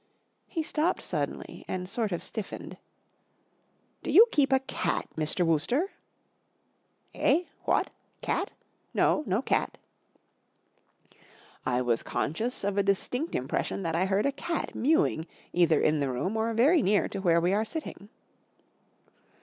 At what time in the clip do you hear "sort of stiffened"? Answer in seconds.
1.87-2.73